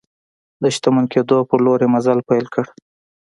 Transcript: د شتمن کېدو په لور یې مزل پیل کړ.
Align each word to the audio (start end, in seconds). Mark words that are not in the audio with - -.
د 0.61 0.63
شتمن 0.75 1.05
کېدو 1.13 1.37
په 1.49 1.55
لور 1.63 1.79
یې 1.83 1.91
مزل 1.93 2.19
پیل 2.29 2.45
کړ. 2.53 2.65